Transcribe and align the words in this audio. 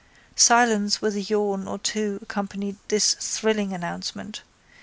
Silence 0.35 0.99
with 0.99 1.13
a 1.15 1.21
yawn 1.21 1.67
or 1.67 1.77
two 1.77 2.17
accompanied 2.23 2.75
this 2.87 3.13
thrilling 3.19 3.71
announcement. 3.71 4.41